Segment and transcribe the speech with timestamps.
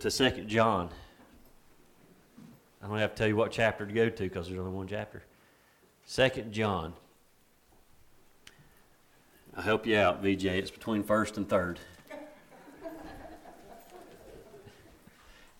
[0.00, 0.88] to Second John.
[2.82, 4.88] I don't have to tell you what chapter to go to because there's only one
[4.88, 5.22] chapter.
[6.06, 6.94] Second John.
[9.54, 10.46] I'll help you out, VJ.
[10.46, 11.78] It's between first and third.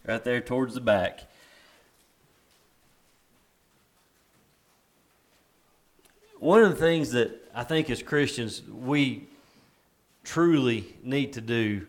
[0.07, 1.21] right there towards the back.
[6.39, 9.29] One of the things that I think as Christians we
[10.25, 11.87] truly need to do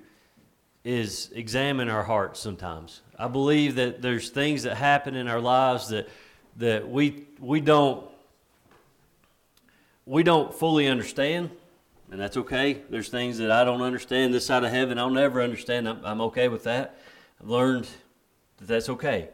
[0.83, 3.01] is examine our hearts sometimes.
[3.17, 6.09] I believe that there's things that happen in our lives that
[6.57, 8.05] that we we don't
[10.05, 11.51] we don't fully understand,
[12.09, 12.81] and that's okay.
[12.89, 14.97] There's things that I don't understand this side of heaven.
[14.97, 15.87] I'll never understand.
[15.87, 16.97] I'm, I'm okay with that.
[17.41, 17.87] I've learned
[18.57, 19.29] that that's okay.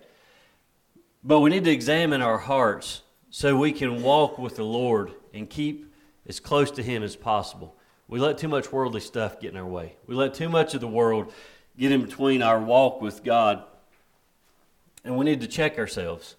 [1.24, 5.50] But we need to examine our hearts so we can walk with the Lord and
[5.50, 5.94] keep
[6.28, 7.77] as close to Him as possible.
[8.08, 9.96] We let too much worldly stuff get in our way.
[10.08, 11.34] We let too much of the world
[11.78, 13.64] get in between our walk with God.
[15.04, 16.36] And we need to check ourselves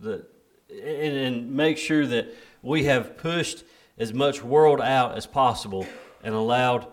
[0.00, 0.26] the,
[0.70, 3.64] and, and make sure that we have pushed
[3.98, 5.86] as much world out as possible
[6.22, 6.86] and allowed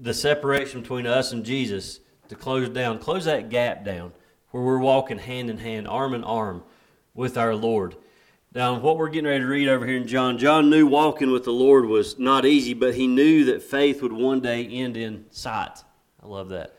[0.00, 4.12] the separation between us and Jesus to close down, close that gap down
[4.50, 6.62] where we're walking hand in hand, arm in arm
[7.14, 7.96] with our Lord.
[8.54, 11.42] Now, what we're getting ready to read over here in John, John knew walking with
[11.42, 15.24] the Lord was not easy, but he knew that faith would one day end in
[15.32, 15.82] sight.
[16.22, 16.76] I love that.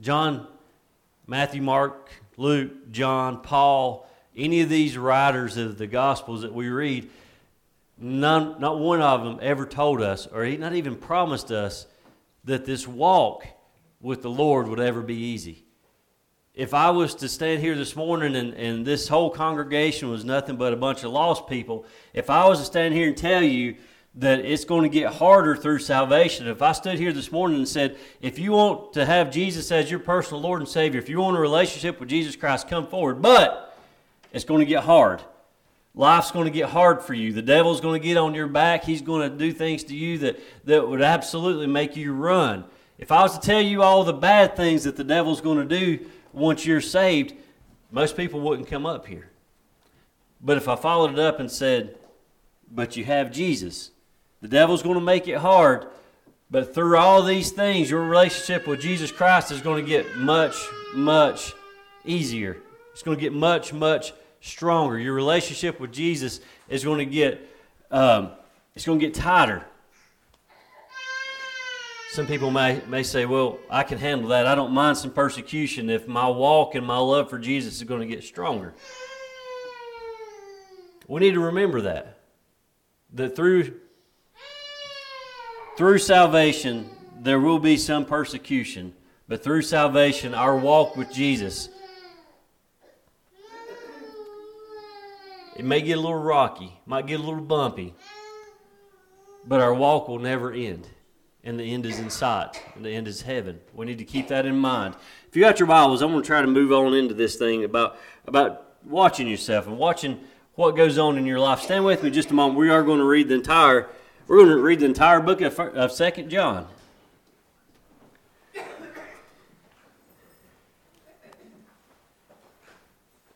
[0.00, 0.48] John,
[1.28, 7.08] Matthew, Mark, Luke, John, Paul, any of these writers of the Gospels that we read,
[7.96, 11.86] none, not one of them ever told us, or not even promised us,
[12.42, 13.46] that this walk
[14.00, 15.67] with the Lord would ever be easy
[16.58, 20.56] if I was to stand here this morning and, and this whole congregation was nothing
[20.56, 23.76] but a bunch of lost people, if I was to stand here and tell you
[24.16, 27.68] that it's going to get harder through salvation, if I stood here this morning and
[27.68, 31.20] said, if you want to have Jesus as your personal Lord and Savior, if you
[31.20, 33.22] want a relationship with Jesus Christ, come forward.
[33.22, 33.78] But
[34.32, 35.22] it's going to get hard.
[35.94, 37.32] Life's going to get hard for you.
[37.32, 38.82] The devil's going to get on your back.
[38.82, 42.64] He's going to do things to you that, that would absolutely make you run.
[42.98, 45.78] If I was to tell you all the bad things that the devil's going to
[45.78, 46.04] do,
[46.38, 47.34] once you're saved,
[47.90, 49.30] most people wouldn't come up here.
[50.40, 51.96] But if I followed it up and said,
[52.70, 53.90] but you have Jesus,
[54.40, 55.86] the devil's going to make it hard,
[56.50, 60.54] but through all these things, your relationship with Jesus Christ is going to get much,
[60.94, 61.54] much
[62.04, 62.56] easier.
[62.92, 64.98] It's going to get much, much stronger.
[64.98, 67.46] Your relationship with Jesus is going to get,
[67.90, 68.30] um,
[68.74, 69.64] it's going to get tighter.
[72.10, 74.46] Some people may, may say, well, I can handle that.
[74.46, 78.00] I don't mind some persecution if my walk and my love for Jesus is going
[78.00, 78.72] to get stronger.
[81.06, 82.20] We need to remember that.
[83.12, 83.74] That through,
[85.76, 86.88] through salvation,
[87.20, 88.94] there will be some persecution.
[89.28, 91.68] But through salvation, our walk with Jesus,
[95.56, 97.94] it may get a little rocky, might get a little bumpy,
[99.46, 100.88] but our walk will never end
[101.48, 103.58] and the end is in sight, and the end is heaven.
[103.72, 104.94] We need to keep that in mind.
[105.28, 107.64] If you got your Bibles, I'm going to try to move on into this thing
[107.64, 110.20] about about watching yourself and watching
[110.56, 111.60] what goes on in your life.
[111.60, 112.58] Stand with me just a moment.
[112.58, 113.88] We are going to read the entire
[114.26, 116.68] we're going to read the entire book of, Second John.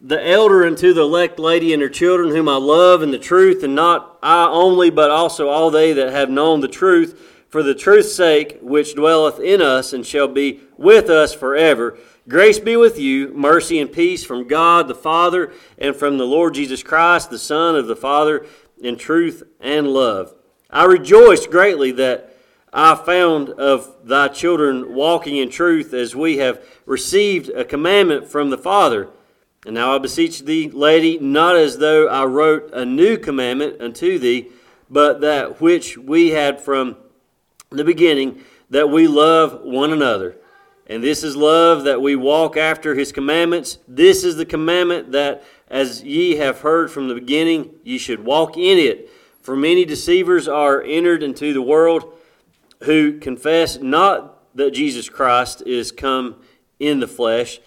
[0.05, 3.63] the elder unto the elect lady and her children, whom I love in the truth,
[3.63, 7.75] and not I only, but also all they that have known the truth for the
[7.75, 11.99] truth's sake, which dwelleth in us and shall be with us forever.
[12.27, 16.55] Grace be with you, mercy and peace from God the Father and from the Lord
[16.55, 18.47] Jesus Christ, the Son of the Father,
[18.83, 20.35] in truth and love.
[20.71, 22.35] I rejoice greatly that
[22.73, 28.49] I found of thy children walking in truth as we have received a commandment from
[28.49, 29.11] the Father.
[29.67, 34.19] And now I beseech thee, lady, not as though I wrote a new commandment unto
[34.19, 34.49] thee,
[34.89, 36.97] but that which we had from
[37.77, 40.37] the beginning that we love one another.
[40.87, 43.79] And this is love that we walk after his commandments.
[43.87, 48.57] This is the commandment that, as ye have heard from the beginning, ye should walk
[48.57, 49.09] in it.
[49.41, 52.13] For many deceivers are entered into the world
[52.83, 56.37] who confess not that Jesus Christ is come
[56.79, 57.61] in the flesh.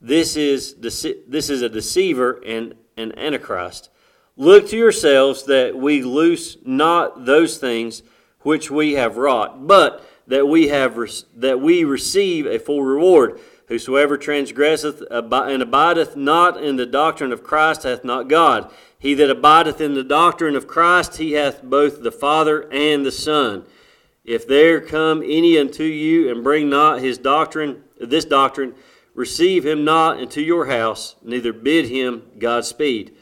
[0.00, 3.90] This is, this is a deceiver and an antichrist.
[4.36, 8.02] Look to yourselves that we loose not those things
[8.40, 10.96] which we have wrought, but that we have
[11.34, 13.40] that we receive a full reward.
[13.66, 18.72] Whosoever transgresseth and abideth not in the doctrine of Christ hath not God.
[18.98, 23.12] He that abideth in the doctrine of Christ, he hath both the Father and the
[23.12, 23.64] Son.
[24.24, 28.74] If there come any unto you and bring not his doctrine, this doctrine,
[29.14, 33.14] receive him not into your house, neither bid him Godspeed.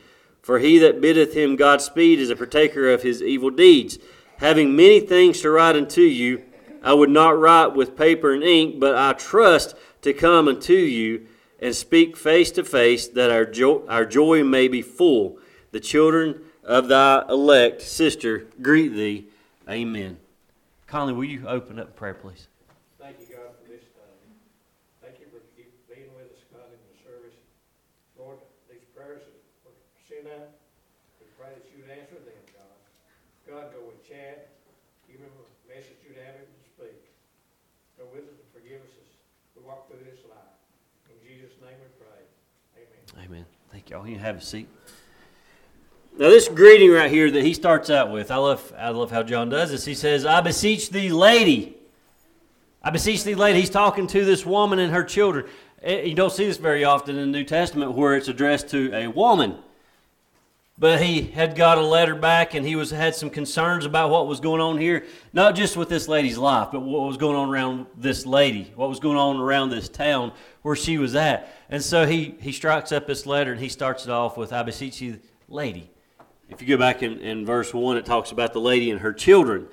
[0.43, 3.99] For he that biddeth him Godspeed is a partaker of his evil deeds.
[4.39, 6.43] Having many things to write unto you,
[6.83, 11.27] I would not write with paper and ink, but I trust to come unto you
[11.59, 15.39] and speak face to face, that our, jo- our joy may be full.
[15.73, 19.27] The children of thy elect sister greet thee.
[19.69, 20.19] Amen.
[20.87, 22.47] Conley, will you open up prayer, please?
[23.01, 24.15] Thank you, God, for this time.
[25.03, 27.35] Thank you for keep being with us, God, in the service.
[28.15, 28.39] Lord,
[28.71, 29.35] these prayers that
[29.67, 29.75] were
[30.07, 30.55] sent out,
[31.19, 32.79] we pray that you'd answer them, God.
[33.47, 34.47] God, go with Chad,
[35.11, 36.99] give him a message you'd have him to speak.
[37.99, 39.11] Go with us and forgive us as
[39.59, 40.55] we walk through this life.
[41.11, 42.23] In Jesus' name we pray.
[42.79, 43.03] Amen.
[43.27, 43.47] Amen.
[43.87, 44.09] Thank you all.
[44.09, 44.69] You have a seat.
[46.19, 49.23] Now, this greeting right here that he starts out with, I love, I love how
[49.23, 49.85] John does this.
[49.85, 51.77] He says, I beseech thee, lady.
[52.83, 53.61] I beseech thee, lady.
[53.61, 55.47] He's talking to this woman and her children.
[55.85, 58.93] Eh, You don't see this very often in the New Testament where it's addressed to
[58.93, 59.55] a woman.
[60.79, 64.27] But he had got a letter back and he was had some concerns about what
[64.27, 67.49] was going on here, not just with this lady's life, but what was going on
[67.49, 71.51] around this lady, what was going on around this town where she was at.
[71.71, 74.63] And so he, he strikes up this letter and he starts it off with, I
[74.63, 75.19] beseech you,
[75.49, 75.91] lady.
[76.51, 79.13] If you go back in, in verse 1, it talks about the lady and her
[79.13, 79.69] children.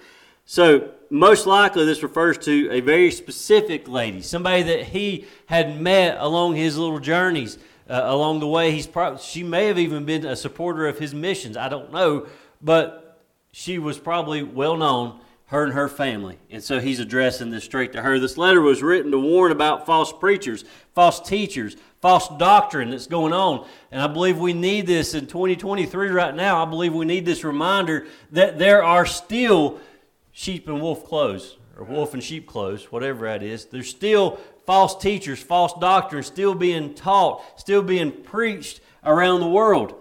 [0.45, 6.17] So, most likely, this refers to a very specific lady, somebody that he had met
[6.19, 7.59] along his little journeys.
[7.94, 8.90] Uh, along the way, he's
[9.22, 11.56] she may have even been a supporter of his missions.
[11.56, 12.25] I don't know,
[12.60, 16.40] but she was probably well known, her and her family.
[16.50, 18.18] And so he's addressing this straight to her.
[18.18, 23.31] This letter was written to warn about false preachers, false teachers, false doctrine that's going
[23.31, 23.68] on.
[23.92, 26.63] And I believe we need this in 2023 right now.
[26.63, 29.80] I believe we need this reminder that there are still
[30.31, 33.66] sheep and wolf clothes, or wolf and sheep clothes, whatever that is.
[33.66, 40.00] There's still false teachers, false doctrine still being taught, still being preached around the world.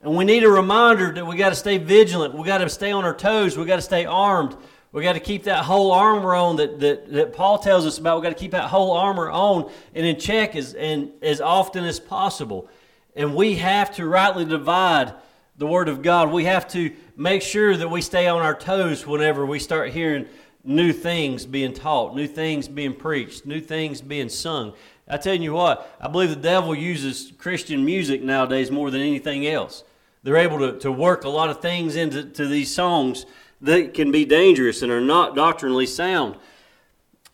[0.00, 2.34] And we need a reminder that we got to stay vigilant.
[2.34, 3.56] We got to stay on our toes.
[3.56, 4.56] We got to stay armed.
[4.90, 8.18] We got to keep that whole armor on that, that, that Paul tells us about.
[8.18, 11.84] We got to keep that whole armor on and in check as, and as often
[11.84, 12.68] as possible.
[13.14, 15.14] And we have to rightly divide
[15.56, 16.30] the Word of God.
[16.30, 20.26] We have to make sure that we stay on our toes whenever we start hearing
[20.64, 24.72] new things being taught, new things being preached, new things being sung.
[25.08, 29.46] I tell you what, I believe the devil uses Christian music nowadays more than anything
[29.46, 29.84] else.
[30.22, 33.26] They're able to, to work a lot of things into to these songs
[33.60, 36.36] that can be dangerous and are not doctrinally sound.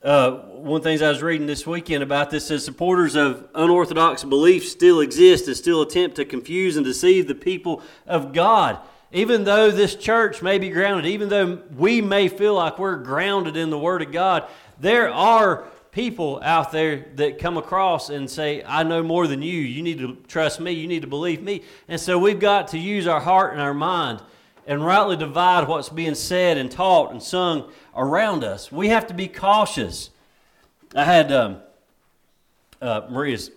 [0.02, 3.48] Uh, one of the things I was reading this weekend about this is supporters of
[3.54, 8.78] unorthodox beliefs still exist and still attempt to confuse and deceive the people of God.
[9.12, 13.56] Even though this church may be grounded, even though we may feel like we're grounded
[13.56, 18.62] in the Word of God, there are people out there that come across and say,
[18.64, 19.60] I know more than you.
[19.60, 20.72] You need to trust me.
[20.72, 21.62] You need to believe me.
[21.88, 24.20] And so we've got to use our heart and our mind
[24.66, 28.70] and rightly divide what's being said and taught and sung around us.
[28.70, 30.10] We have to be cautious.
[30.94, 31.56] I had um,
[32.80, 33.50] uh, Maria's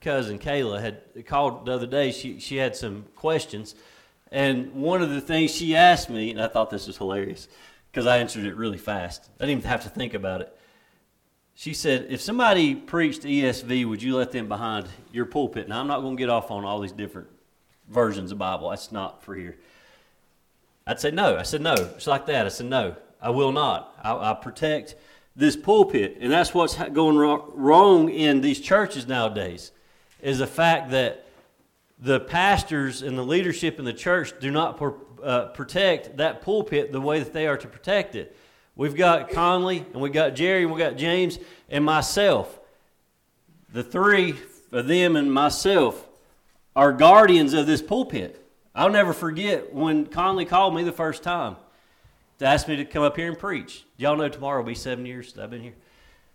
[0.00, 2.10] cousin Kayla had called the other day.
[2.12, 3.74] She she had some questions,
[4.32, 7.48] and one of the things she asked me, and I thought this was hilarious
[7.90, 9.30] because I answered it really fast.
[9.40, 10.56] I didn't even have to think about it.
[11.54, 15.86] She said, "If somebody preached ESV, would you let them behind your pulpit?" Now I'm
[15.86, 17.28] not going to get off on all these different
[17.88, 18.70] versions of the Bible.
[18.70, 19.56] That's not for here.
[20.86, 21.36] I'd say no.
[21.36, 21.74] I said no.
[21.74, 22.46] It's like that.
[22.46, 22.96] I said no.
[23.20, 23.98] I will not.
[24.02, 24.94] I, I protect
[25.34, 29.72] this pulpit, and that's what's going wrong in these churches nowadays.
[30.20, 31.25] Is the fact that
[31.98, 34.80] the pastors and the leadership in the church do not
[35.22, 38.36] uh, protect that pulpit the way that they are to protect it.
[38.74, 41.38] We've got Conley, and we've got Jerry, and we've got James,
[41.70, 42.60] and myself.
[43.72, 44.34] The three
[44.72, 46.06] of them and myself
[46.74, 48.42] are guardians of this pulpit.
[48.74, 51.56] I'll never forget when Conley called me the first time
[52.38, 53.86] to ask me to come up here and preach.
[53.96, 55.74] Y'all know tomorrow will be seven years that I've been here.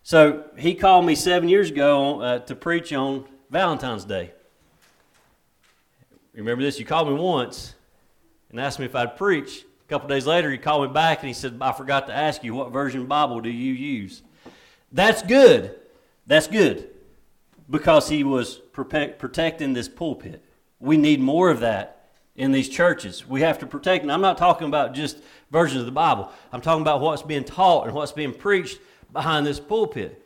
[0.01, 4.31] So he called me seven years ago uh, to preach on Valentine's Day.
[6.33, 6.79] Remember this?
[6.79, 7.75] You called me once
[8.49, 9.63] and asked me if I'd preach.
[9.63, 12.43] A couple days later, he called me back and he said, I forgot to ask
[12.43, 14.21] you, what version Bible do you use?
[14.91, 15.75] That's good.
[16.27, 16.89] That's good
[17.69, 20.43] because he was protecting this pulpit.
[20.79, 23.27] We need more of that in these churches.
[23.27, 25.17] We have to protect, and I'm not talking about just
[25.51, 26.31] versions of the Bible.
[26.51, 28.79] I'm talking about what's being taught and what's being preached
[29.11, 30.20] behind this pulpit.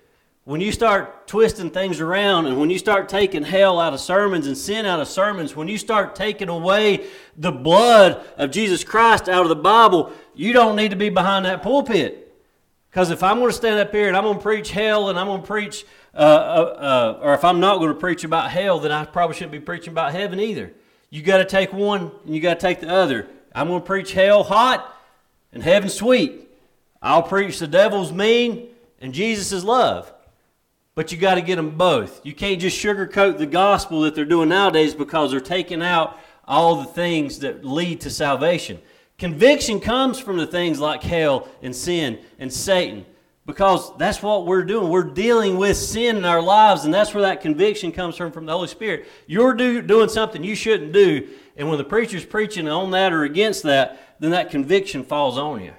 [0.46, 4.46] When you start twisting things around and when you start taking hell out of sermons
[4.46, 9.28] and sin out of sermons, when you start taking away the blood of Jesus Christ
[9.28, 12.32] out of the Bible, you don't need to be behind that pulpit.
[12.92, 15.18] Because if I'm going to stand up here and I'm going to preach hell and
[15.18, 15.84] I'm going to preach,
[16.14, 19.36] uh, uh, uh, or if I'm not going to preach about hell, then I probably
[19.36, 20.72] shouldn't be preaching about heaven either.
[21.10, 23.28] You got to take one and you got to take the other.
[23.56, 24.96] I'm going to preach hell hot
[25.52, 26.50] and heaven sweet.
[27.02, 28.68] I'll preach the devil's mean
[29.02, 30.12] and Jesus love.
[30.96, 32.26] But you got to get them both.
[32.26, 36.78] You can't just sugarcoat the gospel that they're doing nowadays because they're taking out all
[36.78, 38.80] the things that lead to salvation.
[39.18, 43.06] Conviction comes from the things like hell and sin and Satan
[43.46, 44.90] because that's what we're doing.
[44.90, 48.46] We're dealing with sin in our lives, and that's where that conviction comes from from
[48.46, 49.06] the Holy Spirit.
[49.28, 53.24] You're do, doing something you shouldn't do, and when the preacher's preaching on that or
[53.24, 55.74] against that, then that conviction falls on you.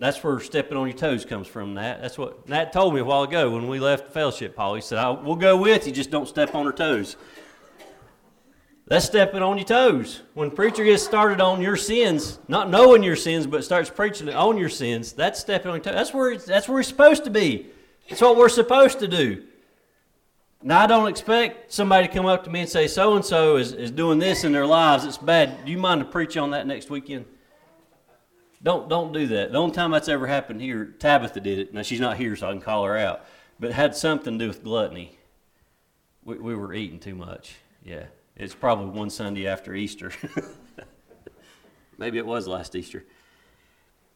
[0.00, 1.98] That's where stepping on your toes comes from, Nat.
[2.00, 4.74] That's what Nat told me a while ago when we left the fellowship, Paul.
[4.74, 7.16] He said, We'll go with you, just don't step on her toes.
[8.86, 10.22] That's stepping on your toes.
[10.32, 14.56] When preacher gets started on your sins, not knowing your sins, but starts preaching on
[14.56, 15.94] your sins, that's stepping on your toes.
[15.94, 17.66] That's where, that's where we're supposed to be.
[18.08, 19.44] It's what we're supposed to do.
[20.62, 23.56] Now, I don't expect somebody to come up to me and say, so and so
[23.56, 25.04] is doing this in their lives.
[25.04, 25.66] It's bad.
[25.66, 27.26] Do you mind to preach on that next weekend?
[28.62, 29.52] Don't, don't do that.
[29.52, 31.74] The only time that's ever happened here, Tabitha did it.
[31.74, 33.24] Now, she's not here, so I can call her out.
[33.58, 35.18] But it had something to do with gluttony.
[36.24, 37.56] We, we were eating too much.
[37.82, 38.04] Yeah.
[38.36, 40.12] It's probably one Sunday after Easter.
[41.98, 43.04] Maybe it was last Easter.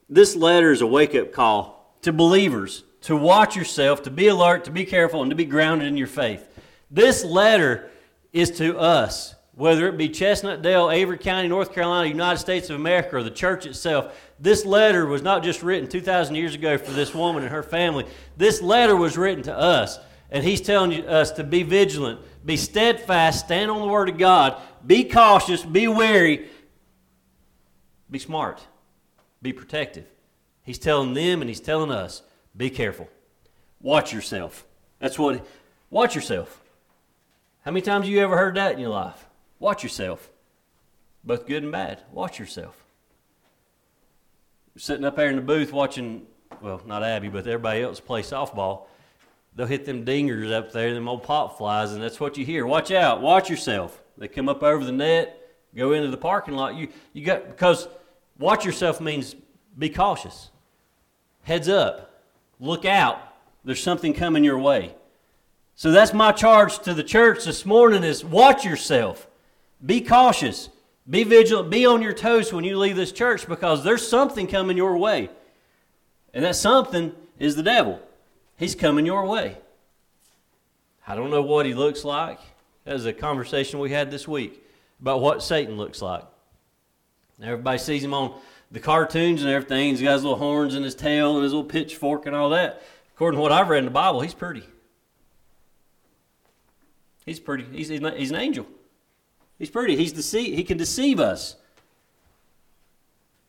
[0.09, 4.63] This letter is a wake up call to believers to watch yourself, to be alert,
[4.65, 6.47] to be careful, and to be grounded in your faith.
[6.89, 7.89] This letter
[8.33, 12.75] is to us, whether it be Chestnut Dale, Avery County, North Carolina, United States of
[12.75, 14.19] America, or the church itself.
[14.39, 18.05] This letter was not just written 2,000 years ago for this woman and her family.
[18.35, 19.97] This letter was written to us.
[20.29, 24.59] And he's telling us to be vigilant, be steadfast, stand on the word of God,
[24.85, 26.49] be cautious, be wary,
[28.11, 28.65] be smart,
[29.41, 30.05] be protective.
[30.63, 32.23] He's telling them and he's telling us,
[32.57, 33.07] be careful.
[33.79, 34.65] Watch yourself.
[34.99, 35.45] That's what,
[35.89, 36.61] watch yourself.
[37.63, 39.25] How many times have you ever heard that in your life?
[39.59, 40.31] Watch yourself.
[41.23, 42.03] Both good and bad.
[42.11, 42.85] Watch yourself.
[44.77, 46.27] Sitting up there in the booth watching,
[46.61, 48.87] well, not Abby, but everybody else play softball
[49.55, 52.65] they'll hit them dingers up there, them old pop flies, and that's what you hear.
[52.65, 54.01] Watch out, watch yourself.
[54.17, 55.41] They come up over the net,
[55.75, 56.75] go into the parking lot.
[56.75, 57.87] You you got because
[58.37, 59.35] watch yourself means
[59.77, 60.51] be cautious.
[61.43, 62.23] Heads up,
[62.59, 63.19] look out.
[63.63, 64.95] There's something coming your way.
[65.75, 69.27] So that's my charge to the church this morning is watch yourself.
[69.85, 70.69] Be cautious.
[71.07, 71.69] Be vigilant.
[71.69, 75.29] Be on your toes when you leave this church because there's something coming your way.
[76.33, 77.99] And that something is the devil.
[78.57, 79.57] He's coming your way.
[81.07, 82.39] I don't know what he looks like.
[82.85, 84.63] That was a conversation we had this week
[84.99, 86.23] about what Satan looks like.
[87.41, 88.39] Everybody sees him on
[88.71, 89.89] the cartoons and everything.
[89.89, 92.81] He's got his little horns and his tail and his little pitchfork and all that.
[93.13, 94.63] According to what I've read in the Bible, he's pretty.
[97.25, 97.65] He's pretty.
[97.71, 98.65] He's, he's an angel.
[99.57, 99.95] He's pretty.
[99.95, 101.55] He's dece- he can deceive us.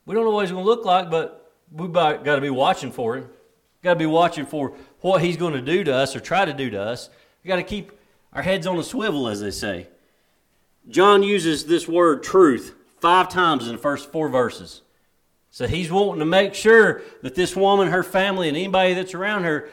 [0.04, 2.92] We don't know what he's going to look like, but we've got to be watching
[2.92, 3.28] for him.
[3.82, 6.52] Got to be watching for what he's going to do to us or try to
[6.52, 7.10] do to us.
[7.42, 7.92] We got to keep
[8.32, 9.88] our heads on a swivel, as they say.
[10.88, 14.82] John uses this word truth five times in the first four verses.
[15.50, 19.44] So he's wanting to make sure that this woman, her family, and anybody that's around
[19.44, 19.70] her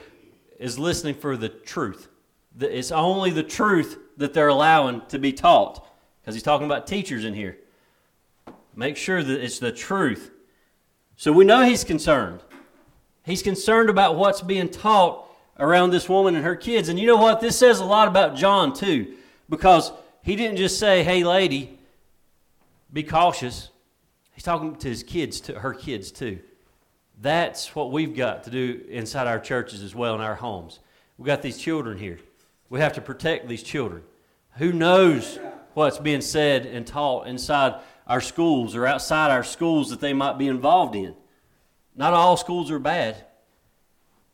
[0.60, 2.08] is listening for the truth.
[2.60, 5.86] It's only the truth that they're allowing to be taught.
[6.24, 7.58] Because he's talking about teachers in here.
[8.76, 10.32] Make sure that it's the truth.
[11.18, 12.40] So we know he's concerned.
[13.24, 15.28] He's concerned about what's being taught
[15.60, 16.90] around this woman and her kids.
[16.90, 17.42] And you know what?
[17.42, 19.16] This says a lot about John, too,
[19.50, 21.78] because he didn't just say, hey, lady,
[22.92, 23.70] be cautious.
[24.32, 26.40] He's talking to his kids, to her kids, too.
[27.22, 30.80] That's what we've got to do inside our churches as well in our homes.
[31.18, 32.20] We've got these children here.
[32.70, 34.04] We have to protect these children.
[34.54, 35.38] Who knows
[35.74, 40.38] what's being said and taught inside our schools or outside our schools that they might
[40.38, 41.16] be involved in?
[41.96, 43.26] Not all schools are bad.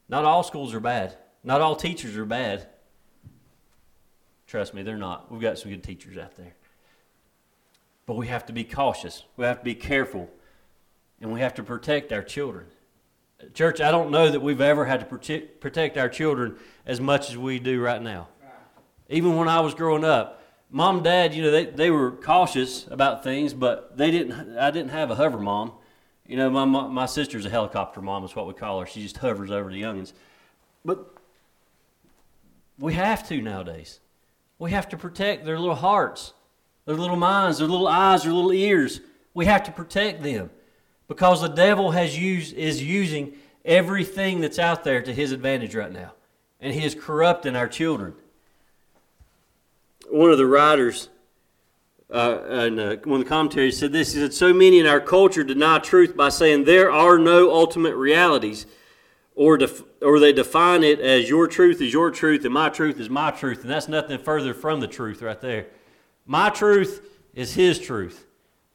[0.07, 1.15] Not all schools are bad.
[1.43, 2.67] Not all teachers are bad.
[4.47, 5.31] Trust me, they're not.
[5.31, 6.55] We've got some good teachers out there.
[8.05, 9.23] But we have to be cautious.
[9.37, 10.29] We have to be careful.
[11.21, 12.65] And we have to protect our children.
[13.53, 17.37] Church, I don't know that we've ever had to protect our children as much as
[17.37, 18.29] we do right now.
[19.09, 20.38] Even when I was growing up,
[20.69, 24.71] mom and dad, you know, they, they were cautious about things, but they didn't I
[24.71, 25.73] didn't have a hover mom.
[26.25, 28.85] You know, my, my sister's a helicopter mom, is what we call her.
[28.85, 30.13] She just hovers over the youngins.
[30.85, 31.11] But
[32.77, 33.99] we have to nowadays.
[34.59, 36.33] We have to protect their little hearts,
[36.85, 39.01] their little minds, their little eyes, their little ears.
[39.33, 40.51] We have to protect them
[41.07, 43.33] because the devil has used, is using
[43.65, 46.13] everything that's out there to his advantage right now.
[46.61, 48.13] And he is corrupting our children.
[50.09, 51.09] One of the writers
[52.11, 54.13] uh, and uh, one of the commentaries said this.
[54.13, 57.95] He said, So many in our culture deny truth by saying there are no ultimate
[57.95, 58.65] realities,
[59.35, 62.99] or, def- or they define it as your truth is your truth and my truth
[62.99, 63.61] is my truth.
[63.61, 65.67] And that's nothing further from the truth right there.
[66.25, 68.25] My truth is his truth.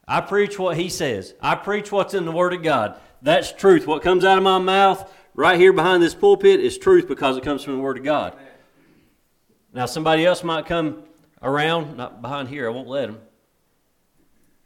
[0.06, 2.98] I preach what he says, I preach what's in the Word of God.
[3.20, 3.86] That's truth.
[3.86, 7.42] What comes out of my mouth right here behind this pulpit is truth because it
[7.42, 8.36] comes from the Word of God.
[9.72, 11.02] Now, somebody else might come
[11.44, 13.20] around, not behind here, I won't let them,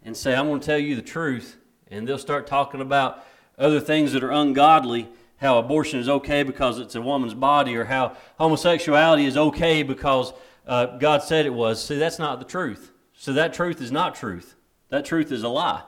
[0.03, 1.57] and say, I'm going to tell you the truth.
[1.91, 3.25] And they'll start talking about
[3.59, 7.85] other things that are ungodly, how abortion is okay because it's a woman's body, or
[7.85, 10.33] how homosexuality is okay because
[10.67, 11.85] uh, God said it was.
[11.85, 12.93] See, that's not the truth.
[13.13, 14.55] So that truth is not truth.
[14.91, 15.83] That truth is a lie.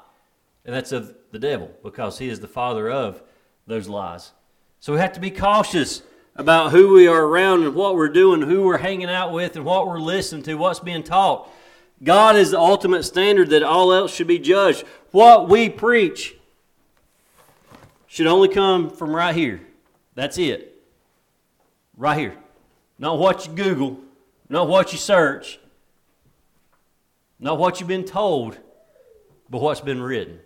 [0.65, 3.23] And that's of the devil because he is the father of
[3.67, 4.33] those lies.
[4.81, 6.03] So we have to be cautious
[6.37, 9.65] about who we are around and what we're doing, who we're hanging out with, and
[9.65, 11.49] what we're listening to, what's being taught.
[12.03, 14.85] God is the ultimate standard that all else should be judged.
[15.11, 16.35] What we preach
[18.07, 19.61] should only come from right here.
[20.15, 20.83] That's it.
[21.97, 22.37] Right here.
[22.99, 24.01] Not what you Google,
[24.49, 25.59] not what you search,
[27.39, 28.59] not what you've been told,
[29.49, 30.41] but what's been written.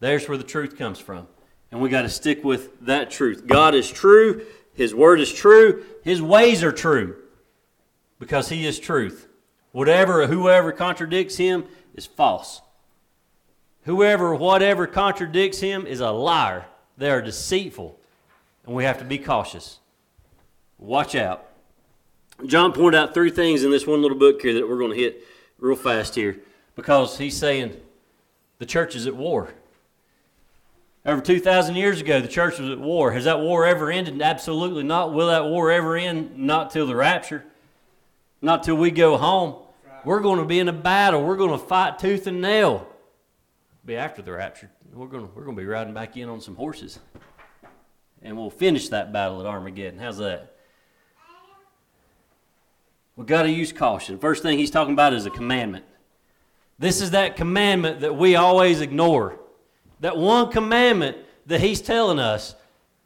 [0.00, 1.28] There's where the truth comes from.
[1.70, 3.46] And we got to stick with that truth.
[3.46, 4.44] God is true.
[4.82, 5.84] His word is true.
[6.02, 7.14] His ways are true
[8.18, 9.28] because He is truth.
[9.70, 12.60] Whatever, whoever contradicts Him is false.
[13.84, 16.66] Whoever, whatever contradicts Him is a liar.
[16.98, 17.96] They are deceitful.
[18.66, 19.78] And we have to be cautious.
[20.78, 21.46] Watch out.
[22.44, 24.98] John pointed out three things in this one little book here that we're going to
[24.98, 25.22] hit
[25.60, 26.40] real fast here
[26.74, 27.76] because he's saying
[28.58, 29.54] the church is at war.
[31.04, 33.10] Over 2,000 years ago, the church was at war.
[33.10, 34.22] Has that war ever ended?
[34.22, 35.12] Absolutely not.
[35.12, 36.38] Will that war ever end?
[36.38, 37.44] Not till the rapture.
[38.40, 39.56] Not till we go home.
[40.04, 41.24] We're going to be in a battle.
[41.24, 42.88] We're going to fight tooth and nail.
[43.84, 44.70] Be after the rapture.
[44.92, 47.00] We're going we're going to be riding back in on some horses.
[48.22, 49.98] And we'll finish that battle at Armageddon.
[49.98, 50.56] How's that?
[53.16, 54.18] We've got to use caution.
[54.18, 55.84] First thing he's talking about is a commandment.
[56.78, 59.38] This is that commandment that we always ignore.
[60.02, 62.56] That one commandment that He's telling us,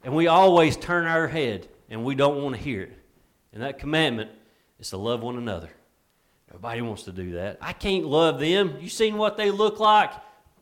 [0.02, 2.98] and we always turn our head and we don't want to hear it.
[3.52, 4.30] And that commandment
[4.80, 5.68] is to love one another.
[6.50, 7.58] Nobody wants to do that.
[7.60, 8.78] I can't love them.
[8.80, 10.10] You seen what they look like?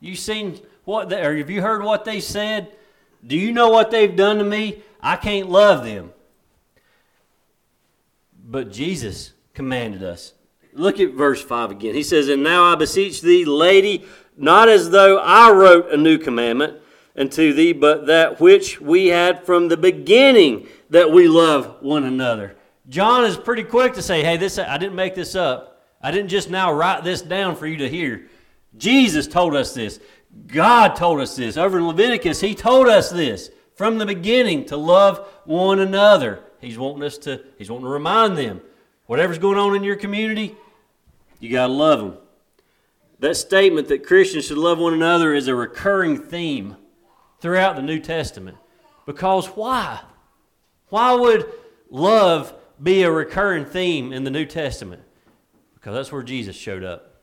[0.00, 2.76] You seen what they, or have you heard what they said?
[3.24, 4.82] Do you know what they've done to me?
[5.00, 6.12] I can't love them.
[8.44, 10.34] But Jesus commanded us
[10.74, 11.94] Look at verse 5 again.
[11.94, 14.04] He says, And now I beseech thee, lady,
[14.36, 16.78] not as though I wrote a new commandment
[17.16, 22.56] unto thee, but that which we had from the beginning, that we love one another.
[22.88, 25.82] John is pretty quick to say, Hey, this I didn't make this up.
[26.02, 28.26] I didn't just now write this down for you to hear.
[28.76, 30.00] Jesus told us this.
[30.46, 31.56] God told us this.
[31.56, 36.40] Over in Leviticus, He told us this from the beginning to love one another.
[36.60, 38.60] He's wanting us to, He's wanting to remind them.
[39.06, 40.56] Whatever's going on in your community,
[41.38, 42.18] you got to love them.
[43.20, 46.76] That statement that Christians should love one another is a recurring theme
[47.40, 48.56] throughout the New Testament.
[49.06, 50.00] Because why?
[50.88, 51.50] Why would
[51.90, 55.02] love be a recurring theme in the New Testament?
[55.74, 57.22] Because that's where Jesus showed up.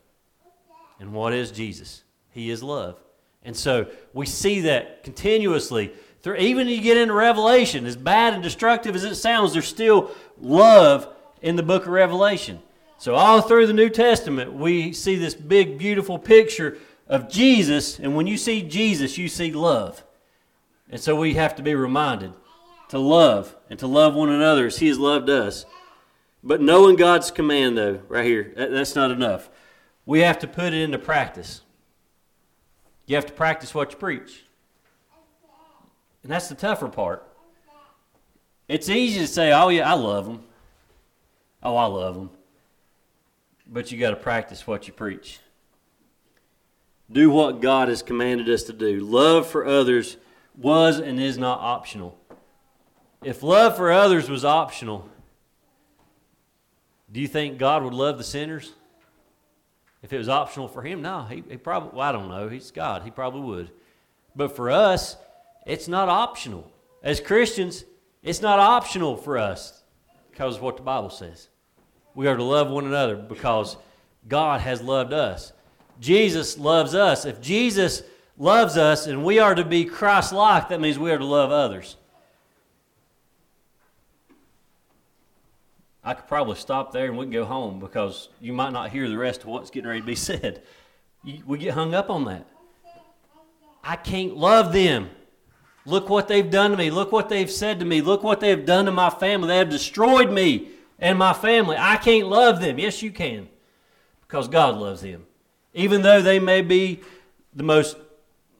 [0.98, 2.04] And what is Jesus?
[2.30, 2.98] He is love.
[3.44, 5.92] And so we see that continuously.
[6.22, 10.12] Through, even you get into Revelation, as bad and destructive as it sounds, there's still
[10.40, 11.08] love
[11.40, 12.62] in the book of Revelation.
[13.02, 17.98] So, all through the New Testament, we see this big, beautiful picture of Jesus.
[17.98, 20.04] And when you see Jesus, you see love.
[20.88, 22.32] And so, we have to be reminded
[22.90, 25.66] to love and to love one another as He has loved us.
[26.44, 29.50] But knowing God's command, though, right here, that's not enough.
[30.06, 31.62] We have to put it into practice.
[33.06, 34.44] You have to practice what you preach.
[36.22, 37.26] And that's the tougher part.
[38.68, 40.44] It's easy to say, oh, yeah, I love them.
[41.64, 42.30] Oh, I love them
[43.72, 45.40] but you got to practice what you preach.
[47.10, 49.00] Do what God has commanded us to do.
[49.00, 50.18] Love for others
[50.56, 52.18] was and is not optional.
[53.22, 55.08] If love for others was optional,
[57.10, 58.72] do you think God would love the sinners?
[60.02, 62.70] If it was optional for him, no, he, he probably, well, I don't know, he's
[62.70, 63.70] God, he probably would.
[64.34, 65.16] But for us,
[65.66, 66.70] it's not optional.
[67.02, 67.84] As Christians,
[68.22, 69.82] it's not optional for us
[70.30, 71.48] because of what the Bible says.
[72.14, 73.76] We are to love one another because
[74.28, 75.52] God has loved us.
[76.00, 77.24] Jesus loves us.
[77.24, 78.02] If Jesus
[78.36, 81.50] loves us and we are to be Christ like, that means we are to love
[81.50, 81.96] others.
[86.04, 89.08] I could probably stop there and we can go home because you might not hear
[89.08, 90.62] the rest of what's getting ready to be said.
[91.46, 92.46] We get hung up on that.
[93.84, 95.10] I can't love them.
[95.84, 96.90] Look what they've done to me.
[96.90, 98.00] Look what they've said to me.
[98.00, 99.48] Look what they've done to my family.
[99.48, 100.68] They have destroyed me
[101.02, 101.76] and my family.
[101.78, 102.78] I can't love them.
[102.78, 103.48] Yes, you can
[104.22, 105.26] because God loves them.
[105.74, 107.00] Even though they may be
[107.54, 107.96] the most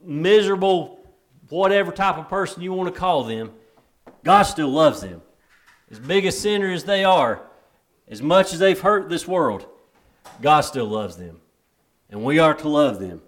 [0.04, 1.00] miserable,
[1.48, 3.52] whatever type of person you want to call them,
[4.24, 5.22] God still loves them.
[5.90, 7.42] As big a sinner as they are,
[8.08, 9.66] as much as they've hurt this world,
[10.40, 11.40] God still loves them.
[12.10, 13.22] And we are to love them.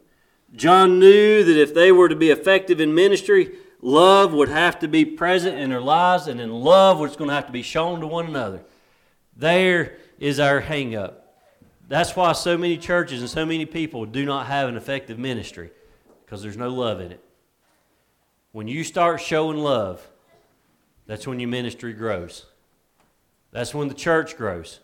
[0.55, 4.89] John knew that if they were to be effective in ministry, love would have to
[4.89, 8.01] be present in their lives, and in love was going to have to be shown
[8.01, 8.63] to one another.
[9.37, 11.21] There is our hang up.
[11.89, 15.71] That's why so many churches and so many people do not have an effective ministry
[16.25, 17.21] because there's no love in it.
[18.53, 20.07] When you start showing love,
[21.07, 22.47] that's when your ministry grows.
[23.51, 24.81] That's when the church grows.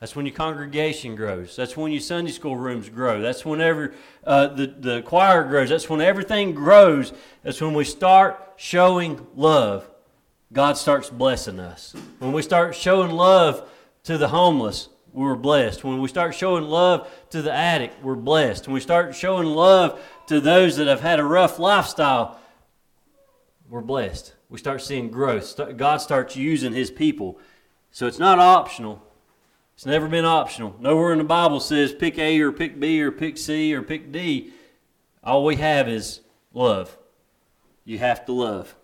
[0.00, 1.56] That's when your congregation grows.
[1.56, 3.22] That's when your Sunday school rooms grow.
[3.22, 5.70] That's whenever uh, the, the choir grows.
[5.70, 7.12] That's when everything grows.
[7.42, 9.88] That's when we start showing love.
[10.52, 11.94] God starts blessing us.
[12.18, 13.68] When we start showing love
[14.04, 15.82] to the homeless, we're blessed.
[15.82, 18.66] When we start showing love to the addict, we're blessed.
[18.66, 22.38] When we start showing love to those that have had a rough lifestyle,
[23.68, 24.34] we're blessed.
[24.48, 25.58] We start seeing growth.
[25.76, 27.38] God starts using His people.
[27.90, 29.02] So it's not optional.
[29.74, 30.76] It's never been optional.
[30.78, 34.12] Nowhere in the Bible says pick A or pick B or pick C or pick
[34.12, 34.52] D.
[35.24, 36.20] All we have is
[36.54, 36.96] love.
[37.84, 38.76] You have to love.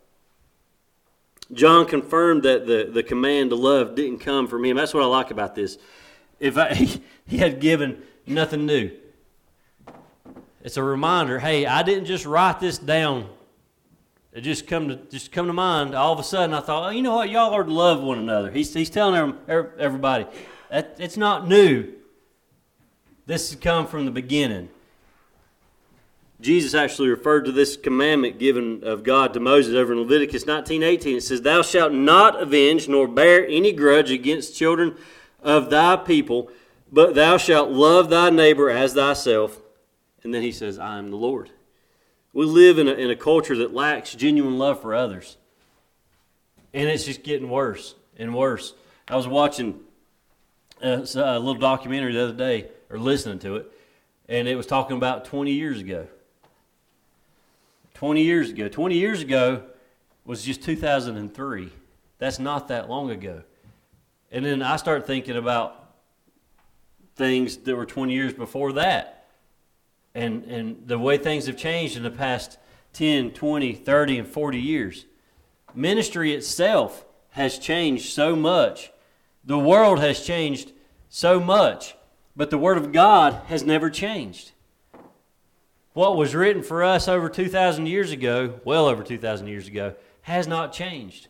[1.53, 4.77] John confirmed that the, the command to love didn't come from him.
[4.77, 5.79] That's what I like about this.
[6.41, 6.75] If I,
[7.27, 8.91] he had given nothing new,
[10.63, 11.39] it's a reminder.
[11.39, 13.29] Hey, I didn't just write this down.
[14.33, 15.95] It just come to just come to mind.
[15.95, 17.29] All of a sudden, I thought, oh, you know what?
[17.29, 18.51] Y'all are to love one another.
[18.51, 20.27] He's he's telling everybody
[20.71, 21.93] that it's not new.
[23.27, 24.71] This has come from the beginning.
[26.43, 31.17] Jesus actually referred to this commandment given of God to Moses over in Leviticus 19:18.
[31.17, 34.97] It says, "Thou shalt not avenge nor bear any grudge against children
[35.41, 36.51] of thy people,
[36.91, 39.63] but thou shalt love thy neighbor as thyself."
[40.25, 41.51] And then he says, "I am the Lord."
[42.33, 45.37] We live in a, in a culture that lacks genuine love for others,
[46.75, 48.75] and it's just getting worse and worse.
[49.07, 49.79] I was watching
[50.81, 53.71] a, a little documentary the other day, or listening to it,
[54.29, 56.09] and it was talking about 20 years ago
[57.95, 58.69] 20 years ago.
[58.69, 59.63] 20 years ago
[60.25, 61.71] was just 2003.
[62.19, 63.43] That's not that long ago.
[64.31, 65.95] And then I start thinking about
[67.17, 69.29] things that were 20 years before that.
[70.15, 72.59] And, and the way things have changed in the past
[72.93, 75.07] 10, 20, 30, and 40 years.
[75.75, 78.91] Ministry itself has changed so much.
[79.45, 80.73] The world has changed
[81.09, 81.95] so much.
[82.37, 84.52] But the Word of God has never changed
[85.93, 90.47] what was written for us over 2,000 years ago, well over 2,000 years ago, has
[90.47, 91.29] not changed.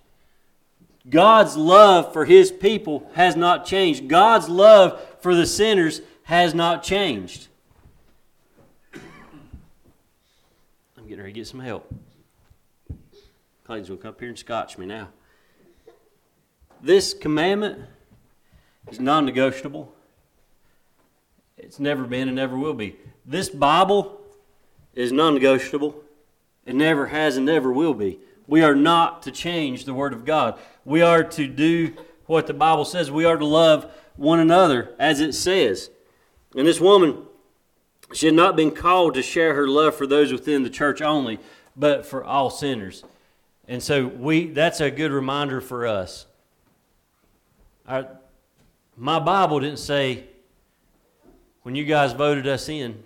[1.09, 4.09] God's love for his people has not changed.
[4.09, 7.49] God's love for the sinners has not changed.
[8.95, 11.93] I'm getting ready to get some help.
[13.65, 15.09] Clayton's going to come up here and scotch me now.
[16.81, 17.81] This commandment
[18.91, 19.93] is non negotiable.
[21.57, 22.97] It's never been and never will be.
[23.25, 24.22] This Bible
[24.95, 26.03] is non negotiable.
[26.65, 28.19] It never has and never will be.
[28.47, 30.59] We are not to change the Word of God.
[30.85, 31.95] We are to do
[32.27, 33.11] what the Bible says.
[33.11, 35.91] We are to love one another as it says.
[36.57, 37.23] And this woman,
[38.13, 41.39] she had not been called to share her love for those within the church only,
[41.77, 43.05] but for all sinners.
[43.69, 46.27] And so we that's a good reminder for us.
[48.97, 50.25] My Bible didn't say
[51.63, 53.03] when you guys voted us in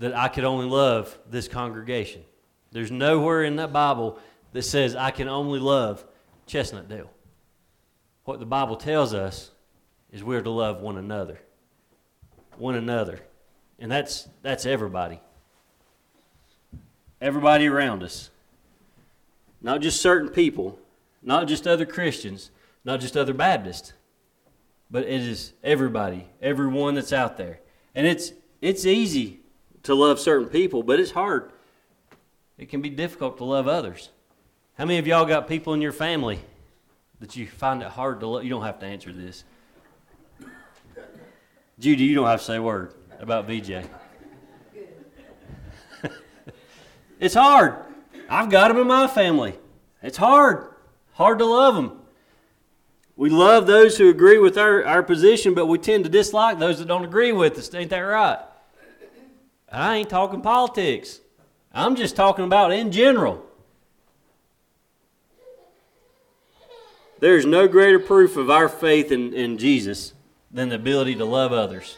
[0.00, 2.22] that I could only love this congregation.
[2.72, 4.18] There's nowhere in that Bible
[4.52, 6.04] that says I can only love
[6.46, 7.10] Chestnut Dale.
[8.24, 9.50] What the Bible tells us
[10.10, 11.38] is we're to love one another.
[12.56, 13.20] One another.
[13.78, 15.20] And that's that's everybody.
[17.20, 18.30] Everybody around us.
[19.60, 20.78] Not just certain people,
[21.22, 22.50] not just other Christians,
[22.84, 23.92] not just other Baptists,
[24.90, 27.60] but it is everybody, everyone that's out there.
[27.94, 28.32] And it's
[28.62, 29.40] it's easy
[29.84, 31.50] to love certain people, but it's hard.
[32.58, 34.10] It can be difficult to love others.
[34.76, 36.40] How many of y'all got people in your family
[37.20, 38.44] that you find it hard to love?
[38.44, 39.44] You don't have to answer this.
[41.78, 43.86] Judy, you don't have to say a word about VJ.
[47.20, 47.76] it's hard.
[48.28, 49.58] I've got them in my family.
[50.02, 50.74] It's hard.
[51.14, 52.00] Hard to love them.
[53.16, 56.78] We love those who agree with our, our position, but we tend to dislike those
[56.78, 57.72] that don't agree with us.
[57.74, 58.38] Ain't that right?
[59.72, 61.20] I ain't talking politics.
[61.72, 63.44] I'm just talking about in general.
[67.20, 70.14] There's no greater proof of our faith in, in Jesus
[70.50, 71.96] than the ability to love others.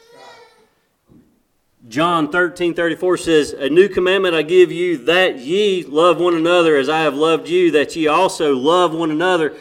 [1.89, 6.77] John 13 34 says, A new commandment I give you, that ye love one another
[6.77, 9.57] as I have loved you, that ye also love one another.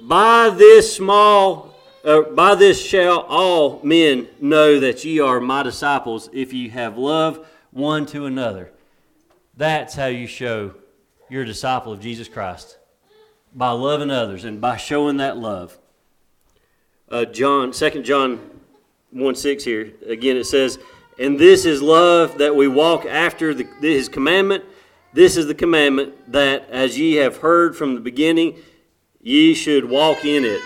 [0.00, 1.71] By this small,
[2.04, 6.98] uh, by this shall all men know that ye are my disciples, if ye have
[6.98, 8.70] love one to another.
[9.56, 10.74] That's how you show
[11.28, 12.78] you're a disciple of Jesus Christ
[13.54, 15.78] by loving others and by showing that love.
[17.08, 18.50] Uh, John, 2 John
[19.10, 20.78] 1 6 here, again it says,
[21.18, 24.64] And this is love that we walk after the, his commandment.
[25.12, 28.56] This is the commandment that as ye have heard from the beginning,
[29.20, 30.60] ye should walk in it.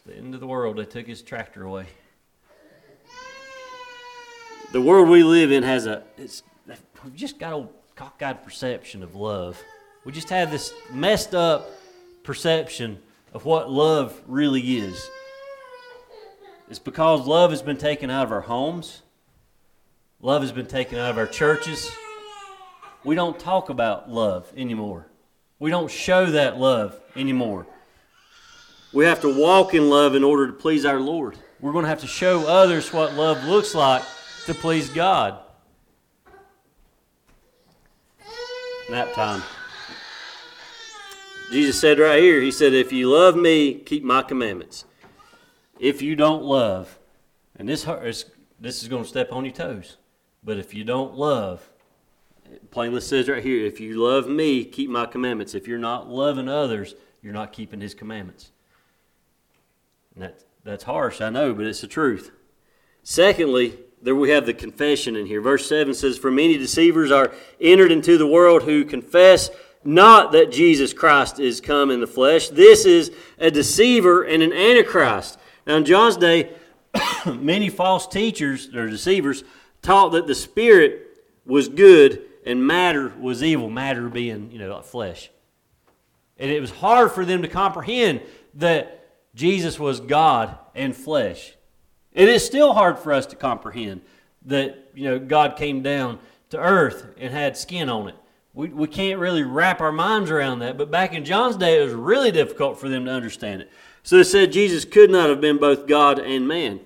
[0.00, 0.78] It's the end of the world.
[0.78, 1.84] They took his tractor away.
[4.72, 6.42] The world we live in has a, it's,
[7.04, 9.62] we've just got a cockeyed perception of love.
[10.06, 11.68] We just have this messed up
[12.22, 12.98] perception
[13.34, 15.06] of what love really is.
[16.70, 19.02] It's because love has been taken out of our homes,
[20.22, 21.90] love has been taken out of our churches.
[23.04, 25.08] We don't talk about love anymore.
[25.58, 27.66] We don't show that love anymore.
[28.92, 31.36] We have to walk in love in order to please our Lord.
[31.60, 34.02] We're going to have to show others what love looks like
[34.46, 35.38] to please God.
[38.90, 39.42] Nap time.
[41.52, 44.84] Jesus said right here, He said, If you love me, keep my commandments.
[45.78, 46.98] If you don't love,
[47.56, 47.84] and this,
[48.58, 49.98] this is going to step on your toes,
[50.42, 51.70] but if you don't love,
[52.70, 55.54] plainly says right here, if you love me, keep my commandments.
[55.54, 58.50] If you're not loving others, you're not keeping his commandments.
[60.16, 62.30] That, that's harsh, I know, but it's the truth.
[63.02, 65.40] Secondly, there we have the confession in here.
[65.40, 69.50] Verse 7 says, For many deceivers are entered into the world who confess
[69.84, 72.48] not that Jesus Christ is come in the flesh.
[72.48, 75.38] This is a deceiver and an antichrist.
[75.66, 76.52] Now, in John's day,
[77.26, 79.44] many false teachers or deceivers
[79.82, 81.06] taught that the spirit
[81.46, 85.30] was good and matter was evil, matter being, you know, like flesh.
[86.38, 88.22] And it was hard for them to comprehend
[88.54, 88.99] that
[89.34, 91.54] Jesus was God and flesh.
[92.12, 94.00] It is still hard for us to comprehend
[94.46, 96.18] that you know God came down
[96.50, 98.16] to earth and had skin on it.
[98.52, 100.76] We, we can't really wrap our minds around that.
[100.76, 103.70] But back in John's day, it was really difficult for them to understand it.
[104.02, 106.80] So they said Jesus could not have been both God and man.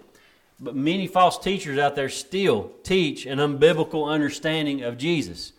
[0.60, 5.52] But many false teachers out there still teach an unbiblical understanding of Jesus.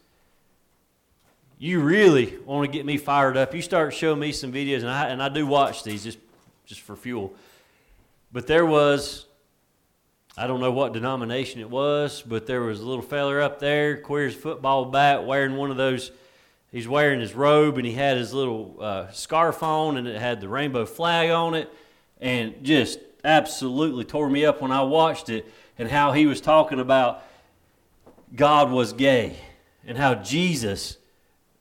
[1.58, 3.54] You really want to get me fired up.
[3.56, 6.20] You start showing me some videos, and I, and I do watch these just,
[6.66, 7.34] just for fuel.
[8.32, 9.26] But there was
[10.38, 13.96] I don't know what denomination it was, but there was a little feller up there,
[13.96, 16.12] queer as football bat, wearing one of those.
[16.74, 20.42] He's wearing his robe and he had his little uh, scarf on and it had
[20.42, 21.72] the rainbow flag on it,
[22.20, 26.82] and just absolutely tore me up when I watched it and how he was talking
[26.82, 27.24] about
[28.36, 29.38] God was gay
[29.88, 30.98] and how Jesus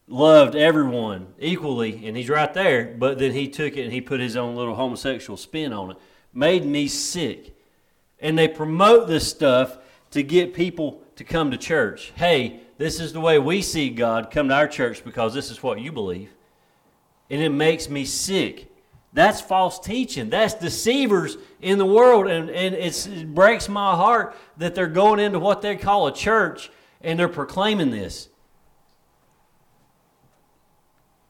[0.07, 4.21] loved everyone equally, and he's right there, but then he took it and he put
[4.21, 5.97] his own little homosexual spin on it.
[6.33, 7.55] Made me sick
[8.25, 9.77] and they promote this stuff
[10.11, 12.11] to get people to come to church.
[12.17, 14.31] Hey, this is the way we see God.
[14.31, 16.31] Come to our church because this is what you believe.
[17.29, 18.73] And it makes me sick.
[19.13, 20.31] That's false teaching.
[20.31, 22.27] That's deceivers in the world.
[22.27, 26.71] And, and it breaks my heart that they're going into what they call a church
[27.03, 28.29] and they're proclaiming this.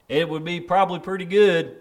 [0.07, 1.77] It would be probably pretty good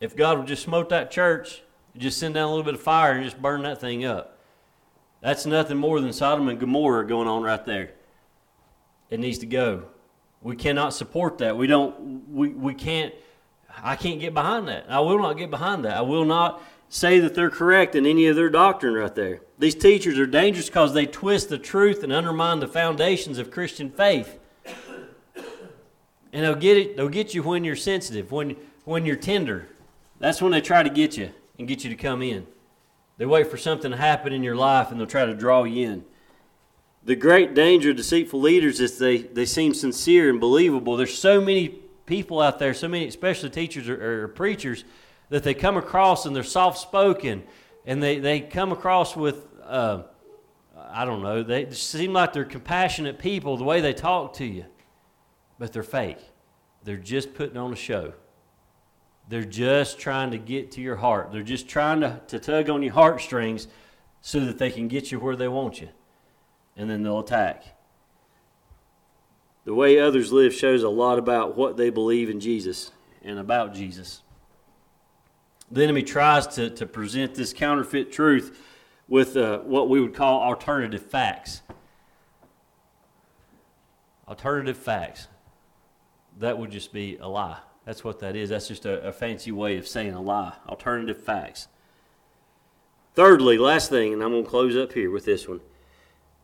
[0.00, 1.62] if God would just smoke that church,
[1.96, 4.38] just send down a little bit of fire and just burn that thing up.
[5.20, 7.92] That's nothing more than Sodom and Gomorrah going on right there.
[9.08, 9.84] It needs to go.
[10.42, 11.56] We cannot support that.
[11.56, 13.14] We don't, we, we can't,
[13.82, 14.86] I can't get behind that.
[14.88, 15.96] I will not get behind that.
[15.96, 19.40] I will not say that they're correct in any of their doctrine right there.
[19.58, 23.90] These teachers are dangerous because they twist the truth and undermine the foundations of Christian
[23.90, 24.38] faith.
[26.32, 29.68] And they'll get it, they'll get you when you're sensitive, when, when you're tender.
[30.18, 32.46] That's when they try to get you and get you to come in.
[33.18, 35.88] They wait for something to happen in your life and they'll try to draw you
[35.88, 36.04] in.
[37.04, 40.96] The great danger of deceitful leaders is they, they seem sincere and believable.
[40.96, 41.68] There's so many
[42.06, 44.84] people out there, so many, especially teachers or, or preachers,
[45.28, 47.42] that they come across and they're soft spoken
[47.84, 50.02] and they, they come across with, uh,
[50.76, 54.66] I don't know, they seem like they're compassionate people the way they talk to you,
[55.62, 56.18] but they're fake.
[56.82, 58.14] They're just putting on a show.
[59.28, 61.30] They're just trying to get to your heart.
[61.30, 63.68] They're just trying to, to tug on your heartstrings
[64.22, 65.90] so that they can get you where they want you.
[66.76, 67.62] And then they'll attack.
[69.64, 72.90] The way others live shows a lot about what they believe in Jesus
[73.22, 74.22] and about Jesus.
[75.70, 78.58] The enemy tries to, to present this counterfeit truth
[79.06, 81.62] with uh, what we would call alternative facts.
[84.26, 85.28] Alternative facts.
[86.38, 87.58] That would just be a lie.
[87.84, 88.50] That's what that is.
[88.50, 90.54] That's just a, a fancy way of saying a lie.
[90.68, 91.68] Alternative facts.
[93.14, 95.60] Thirdly, last thing, and I'm going to close up here with this one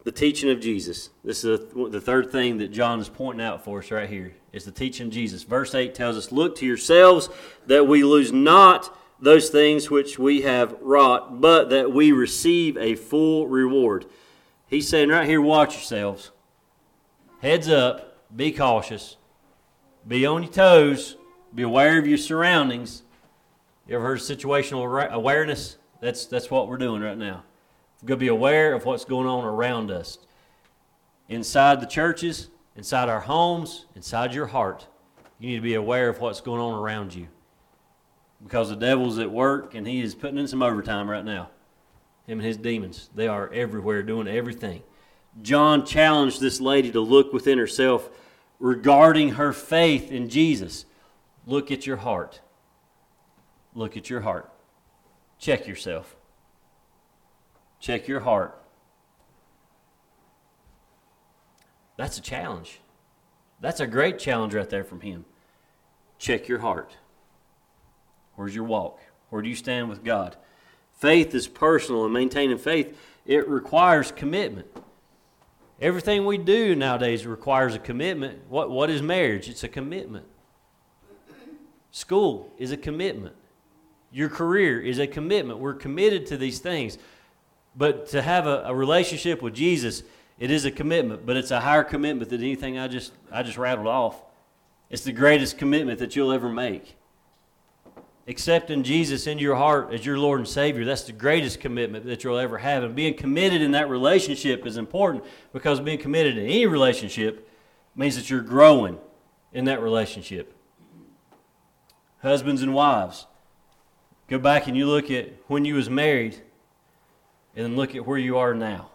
[0.04, 1.10] the teaching of Jesus.
[1.22, 4.32] This is a, the third thing that John is pointing out for us right here
[4.54, 5.42] is the teaching of Jesus.
[5.42, 7.28] Verse 8 tells us, Look to yourselves
[7.66, 12.94] that we lose not those things which we have wrought, but that we receive a
[12.94, 14.06] full reward.
[14.66, 16.30] He's saying right here, watch yourselves.
[17.42, 19.16] Heads up, be cautious,
[20.08, 21.16] be on your toes,
[21.54, 23.02] be aware of your surroundings.
[23.86, 25.76] You ever heard of situational awareness?
[26.00, 27.44] That's, that's what we're doing right now.
[28.00, 30.18] We've got to be aware of what's going on around us.
[31.28, 34.86] Inside the churches, inside our homes, inside your heart.
[35.38, 37.28] You need to be aware of what's going on around you.
[38.42, 41.50] Because the devil's at work and he is putting in some overtime right now.
[42.26, 43.10] Him and his demons.
[43.14, 44.82] They are everywhere doing everything.
[45.42, 48.10] John challenged this lady to look within herself
[48.58, 50.84] regarding her faith in Jesus.
[51.46, 52.40] Look at your heart.
[53.74, 54.50] Look at your heart.
[55.38, 56.16] Check yourself.
[57.80, 58.60] Check your heart.
[61.96, 62.80] That's a challenge.
[63.60, 65.24] That's a great challenge right there from him.
[66.18, 66.96] Check your heart.
[68.34, 69.00] Where's your walk?
[69.30, 70.36] Where do you stand with God?
[70.92, 74.66] Faith is personal, and maintaining faith, it requires commitment.
[75.80, 78.40] Everything we do nowadays requires a commitment.
[78.48, 79.48] What, what is marriage?
[79.48, 80.26] It's a commitment.
[81.92, 83.36] School is a commitment.
[84.10, 85.60] Your career is a commitment.
[85.60, 86.98] We're committed to these things.
[87.76, 90.02] But to have a, a relationship with Jesus,
[90.38, 93.58] it is a commitment, but it's a higher commitment than anything I just, I just
[93.58, 94.20] rattled off.
[94.90, 96.96] It's the greatest commitment that you'll ever make.
[98.28, 102.22] Accepting Jesus into your heart as your Lord and Savior, that's the greatest commitment that
[102.22, 102.82] you'll ever have.
[102.82, 107.48] And being committed in that relationship is important because being committed in any relationship
[107.96, 108.98] means that you're growing
[109.54, 110.54] in that relationship.
[112.20, 113.26] Husbands and wives,
[114.28, 116.34] go back and you look at when you was married
[117.56, 118.90] and then look at where you are now.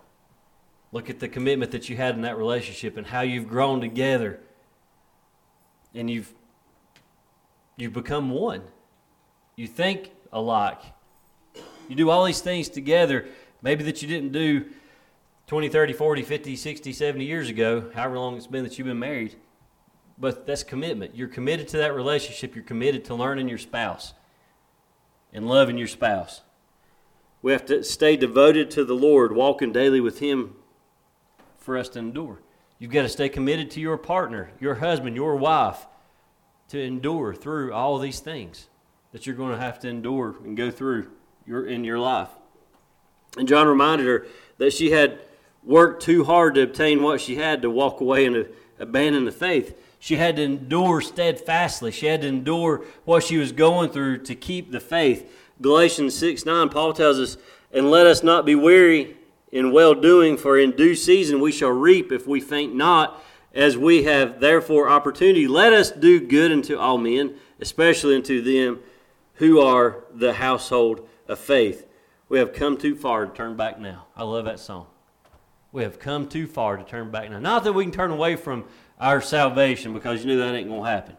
[0.92, 4.40] Look at the commitment that you had in that relationship and how you've grown together
[5.96, 6.32] and you've
[7.78, 8.62] you've become one.
[9.56, 10.82] You think alike.
[11.88, 13.26] You do all these things together,
[13.62, 14.66] maybe that you didn't do
[15.48, 19.00] 20, 30, 40, 50, 60, 70 years ago, however long it's been that you've been
[19.00, 19.36] married.
[20.18, 21.16] But that's commitment.
[21.16, 22.56] You're committed to that relationship.
[22.56, 24.14] You're committed to learning your spouse
[25.34, 26.42] and loving your spouse.
[27.42, 30.56] We have to stay devoted to the Lord, walking daily with Him
[31.58, 32.40] for us to endure.
[32.80, 35.88] You've got to stay committed to your partner, your husband, your wife,
[36.70, 38.70] to endure through all these things
[39.14, 41.08] that you're going to have to endure and go through
[41.46, 42.30] your, in your life.
[43.38, 45.20] And John reminded her that she had
[45.64, 48.48] worked too hard to obtain what she had to walk away and
[48.80, 49.80] abandon the faith.
[50.00, 51.92] She had to endure steadfastly.
[51.92, 55.32] She had to endure what she was going through to keep the faith.
[55.62, 57.38] Galatians 6 9, Paul tells us,
[57.72, 59.16] And let us not be weary
[59.52, 63.24] in well doing, for in due season we shall reap if we faint not.
[63.54, 68.80] As we have therefore opportunity, let us do good unto all men, especially unto them
[69.44, 71.86] who are the household of faith.
[72.30, 74.06] We have come too far to turn back now.
[74.16, 74.88] I love that song.
[75.74, 77.40] We have come too far to turn back now.
[77.40, 78.64] Not that we can turn away from
[79.02, 81.18] our salvation because you knew that ain't going to happen.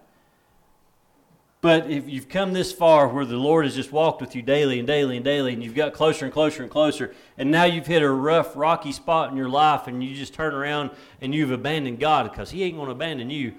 [1.61, 4.79] But if you've come this far where the Lord has just walked with you daily
[4.79, 7.87] and daily and daily, and you've got closer and closer and closer, and now you've
[7.87, 11.51] hit a rough, rocky spot in your life, and you just turn around and you've
[11.51, 13.53] abandoned God because He ain't going to abandon you.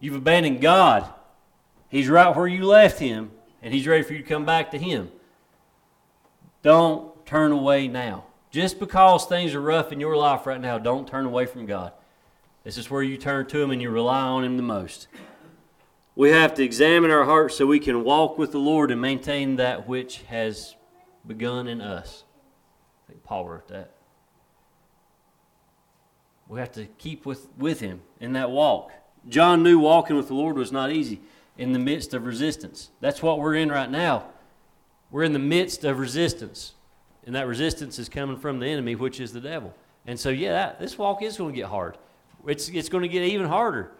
[0.00, 1.10] You've abandoned God.
[1.88, 3.30] He's right where you left Him,
[3.62, 5.10] and He's ready for you to come back to Him.
[6.62, 8.24] Don't turn away now.
[8.50, 11.92] Just because things are rough in your life right now, don't turn away from God.
[12.64, 15.08] This is where you turn to Him and you rely on Him the most.
[16.14, 19.56] We have to examine our hearts so we can walk with the Lord and maintain
[19.56, 20.74] that which has
[21.26, 22.24] begun in us.
[23.06, 23.92] I think Paul wrote that.
[26.48, 28.92] We have to keep with, with Him in that walk.
[29.28, 31.20] John knew walking with the Lord was not easy
[31.58, 32.90] in the midst of resistance.
[33.00, 34.24] That's what we're in right now.
[35.10, 36.74] We're in the midst of resistance.
[37.24, 39.74] And that resistance is coming from the enemy, which is the devil.
[40.06, 41.98] And so, yeah, that, this walk is going to get hard.
[42.46, 43.90] It's, it's going to get even harder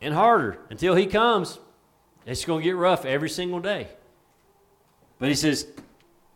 [0.00, 1.58] and harder until he comes.
[2.26, 3.88] It's going to get rough every single day.
[5.18, 5.66] But he says,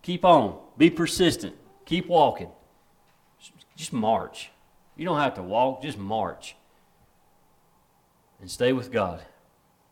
[0.03, 2.49] keep on, be persistent, keep walking.
[3.77, 4.51] Just march.
[4.97, 6.57] You don't have to walk, just march.
[8.41, 9.23] And stay with God.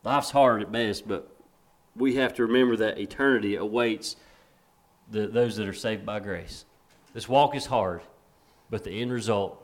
[0.02, 1.30] Life's hard at best, but
[1.94, 4.16] we have to remember that eternity awaits
[5.10, 6.64] the, those that are saved by grace.
[7.12, 8.02] This walk is hard,
[8.70, 9.62] but the end result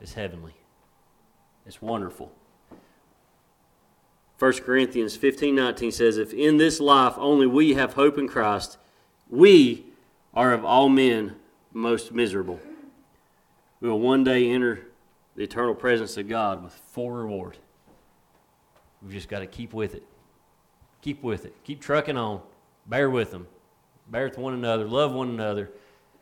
[0.00, 0.54] is heavenly.
[1.66, 2.32] It's wonderful.
[4.38, 8.78] 1 Corinthians 15 19 says, If in this life only we have hope in Christ,
[9.28, 9.84] we
[10.34, 11.36] are of all men
[11.72, 12.58] most miserable.
[13.80, 14.86] We will one day enter
[15.36, 17.58] the eternal presence of God with full reward.
[19.02, 20.02] We've just got to keep with it.
[21.02, 21.54] Keep with it.
[21.64, 22.42] Keep trucking on.
[22.86, 23.46] Bear with them.
[24.08, 24.86] Bear with one another.
[24.86, 25.70] Love one another.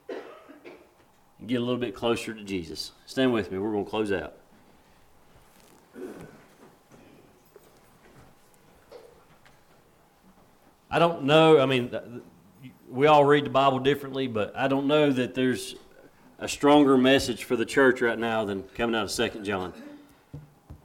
[0.09, 2.93] And get a little bit closer to Jesus.
[3.07, 3.59] Stand with me.
[3.59, 4.35] We're going to close out.
[10.91, 11.61] I don't know.
[11.61, 12.22] I mean,
[12.91, 15.74] we all read the Bible differently, but I don't know that there's
[16.39, 19.72] a stronger message for the church right now than coming out of Second John.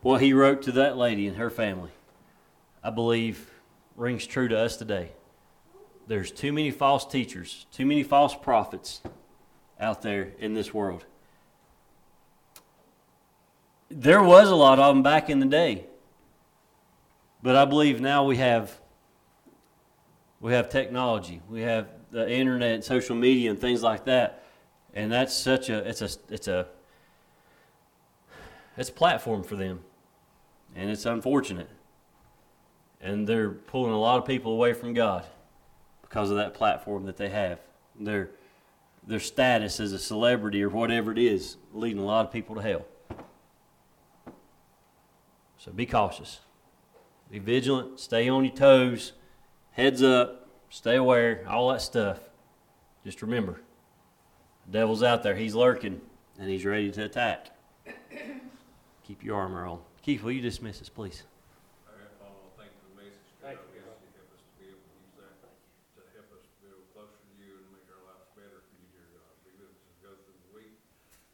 [0.03, 1.91] What he wrote to that lady and her family,
[2.83, 3.49] I believe,
[3.95, 5.13] rings true to us today.
[6.07, 9.01] There's too many false teachers, too many false prophets
[9.79, 11.05] out there in this world.
[13.89, 15.85] There was a lot of them back in the day.
[17.41, 18.79] But I believe now we have
[20.41, 24.43] we have technology, we have the internet, social media, and things like that,
[24.93, 26.67] and that's such a it's a it's a
[28.77, 29.81] it's a platform for them,
[30.75, 31.69] and it's unfortunate,
[33.01, 35.25] and they're pulling a lot of people away from God
[36.01, 37.59] because of that platform that they have.
[37.99, 38.31] Their
[39.05, 42.61] their status as a celebrity or whatever it is, leading a lot of people to
[42.61, 42.85] hell.
[45.57, 46.39] So be cautious.
[47.29, 47.99] Be vigilant.
[47.99, 49.13] Stay on your toes
[49.73, 52.19] heads up, stay aware, all that stuff.
[53.03, 53.59] Just remember,
[54.65, 55.35] the devil's out there.
[55.35, 55.99] He's lurking,
[56.39, 57.49] and he's ready to attack.
[59.03, 59.79] Keep your armor on.
[60.03, 61.23] Keith, will you dismiss us, please?
[61.87, 63.23] All right, Paul, thank you for the message.
[63.39, 63.79] Thank God you.
[63.87, 64.11] bless you.
[64.19, 65.35] Help us to be able to use that
[65.95, 68.87] to help us to go closer to you and make our lives better for you,
[68.91, 69.31] dear God.
[69.47, 70.75] Be with us as we go through the week.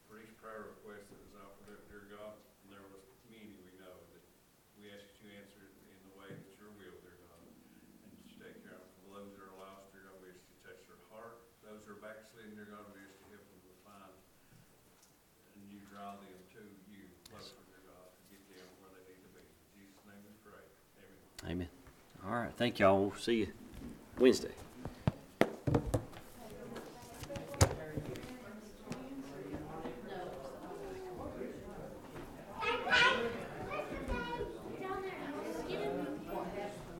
[0.06, 3.74] For each prayer request that was offered up, dear God, and there was many we
[3.82, 4.22] know that
[4.78, 7.42] we ask that you answer it in the way that's your will, dear God.
[7.42, 10.46] And that you take care of for those that are lost, dear God, we ask
[10.46, 11.42] you to touch their heart.
[11.66, 14.14] Those who are backsliding, dear God, we ask you to help them to find
[15.58, 19.22] and you draw them to you closer, dear God, to get them where they need
[19.22, 19.44] to be.
[19.44, 20.64] In Jesus' name we pray.
[21.46, 21.68] Amen.
[21.68, 21.70] Amen.
[22.26, 22.49] All right.
[22.60, 23.14] Thank y'all.
[23.18, 23.46] See you
[24.18, 24.52] Wednesday.